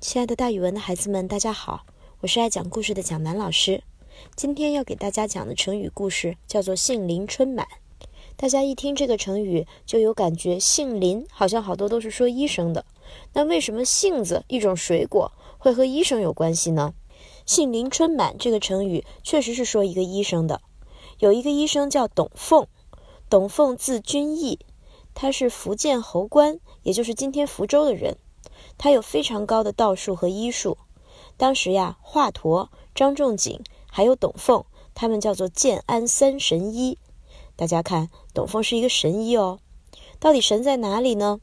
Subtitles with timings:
[0.00, 1.84] 亲爱的，大语文的孩子们，大家好，
[2.20, 3.82] 我是爱讲故事的蒋楠老师。
[4.34, 7.68] 今天要给大家讲的成语故事叫做“杏林春满”。
[8.34, 12.86] 大家一听这个成语，就有感觉，杏林好像好多都是说医生的。
[13.34, 16.94] 那为什么杏子一种水果会和医生有关系呢
[17.44, 20.62] ？“杏林春满”这个成语确实是说一个医生的。
[21.18, 22.66] 有一个医生叫董凤，
[23.28, 24.60] 董凤字君义，
[25.12, 28.16] 他是福建侯官，也就是今天福州的人。
[28.78, 30.78] 他有非常高的道术和医术。
[31.36, 36.98] 当时呀，华佗、张仲景还有董奉，他们叫做建安三神医。
[37.56, 39.58] 大家看，董奉是一个神医哦。
[40.18, 41.40] 到底神在哪里呢？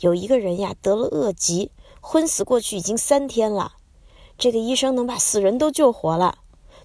[0.00, 1.70] 有一个人呀，得了恶疾，
[2.00, 3.74] 昏死过去已经三天了。
[4.38, 6.38] 这个医生能把死人都救活了。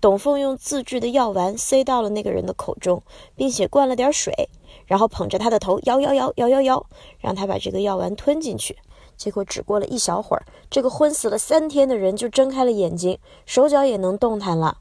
[0.00, 3.02] 董奉用自制的药丸塞到了那个人的口中，
[3.34, 4.48] 并且灌了点水，
[4.86, 6.86] 然后捧着他的头摇摇摇摇摇摇，
[7.18, 8.78] 让他把这个药丸吞进去。
[9.18, 14.78] 结果只过了一小会儿，这个昏死了三天的人就睁开了眼睛，手脚也能动弹了。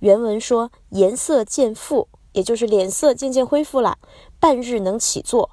[0.00, 3.98] 原文说：“颜色渐复”，也就是脸色渐渐恢复了
[4.38, 5.50] ；“半日能起坐”，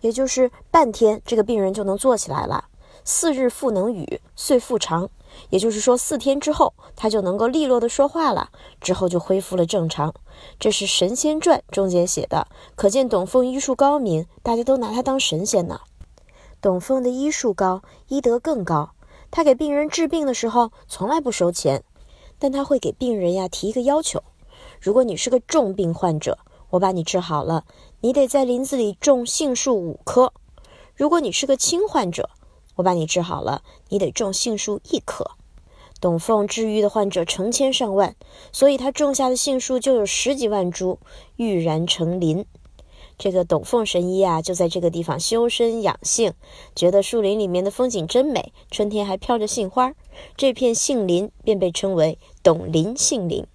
[0.00, 2.66] 也就是半天这个病人就能坐起来了
[3.04, 5.10] ；“四日复能语，遂复常”，
[5.50, 10.14] 也就是说四天之后他就能够利落的说话了，之后就恢复了正常。
[10.58, 15.80] 这是《神仙传》中间写的，可见董奉医术高明，大家都拿他当神仙呢。
[16.62, 18.90] 董凤的医术高，医德更高。
[19.30, 21.82] 他给病人治病的时候，从来不收钱，
[22.38, 24.22] 但他会给病人呀提一个要求：
[24.78, 26.38] 如果你是个重病患者，
[26.70, 27.64] 我把你治好了，
[28.00, 30.32] 你得在林子里种杏树五棵；
[30.94, 32.28] 如果你是个轻患者，
[32.74, 35.30] 我把你治好了，你得种杏树一棵。
[35.98, 38.14] 董凤治愈的患者成千上万，
[38.52, 40.98] 所以他种下的杏树就有十几万株，
[41.36, 42.44] 郁然成林。
[43.20, 46.32] 这个董凤神医啊，就在这个地方修身养性，
[46.74, 49.92] 觉得树林里面的风景真美，春天还飘着杏花，
[50.38, 53.46] 这片杏林便被称为董林杏林。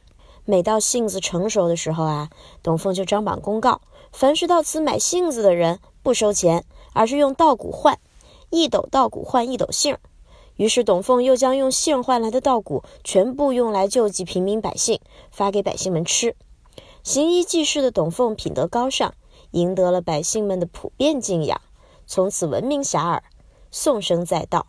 [0.45, 2.29] 每到杏子成熟的时候啊，
[2.61, 3.81] 董凤就张榜公告，
[4.11, 7.97] 凡是到此买杏子的人不收钱，而是用稻谷换，
[8.51, 9.97] 一斗稻谷换一斗杏。
[10.57, 14.99] 于是董凤又将用杏换来的稻谷全部用来救济平民百姓，
[15.31, 16.35] 发给百姓们吃。
[17.01, 19.15] 行医济世的董凤品德高尚。
[19.55, 21.61] 赢得了百姓们的普遍敬仰，
[22.05, 23.21] 从此闻名遐迩，
[23.71, 24.67] 颂声载道，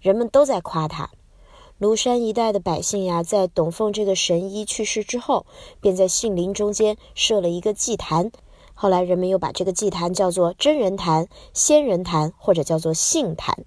[0.00, 1.10] 人们都在夸他。
[1.80, 5.44] 庐山一带的百姓呀，在董奉这个神医去世之后，
[5.80, 8.30] 便在杏林中间设了一个祭坛。
[8.74, 13.64] 后来人们又把这个祭坛叫做真人坛、仙人坛，或者叫做杏坛。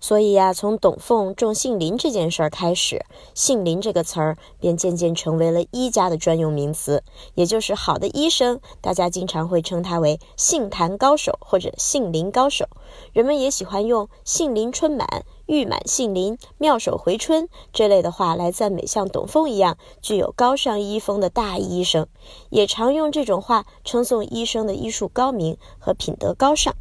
[0.00, 12.66] 所以呀，从董凤种杏林这件事儿开始，杏林这个词儿便渐渐成为了医家的专用名词，也就是好的医生，大家经常会称他为杏坛高手或者杏林高手。
[13.12, 15.06] 人们也喜欢用“杏林春满
[15.46, 22.06] ”“玉满杏林”“妙手回春”这类的话来赞美像董凤一样具有高尚医风的大医生，
[22.48, 26.74] 也常用这种话称颂医生的医术高明和品德高尚。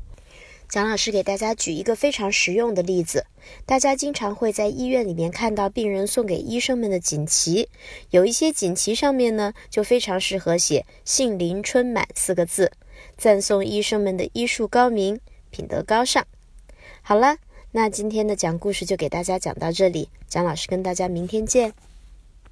[0.70, 3.26] 蒋老师给大家举一个非常实用的例子，
[3.66, 7.68] 大家经常会在医院里面看到病人送给医生们的锦旗，
[8.12, 12.72] 有一些锦旗上面呢就非常适合写“杏林春满”四个字，
[13.18, 15.20] 赞颂医生们的医术高明、
[15.50, 16.24] 品德高尚。
[17.02, 17.38] 好了，
[17.72, 21.74] 那今天的讲故事就给大家讲到这里，蒋老师跟大家明天见。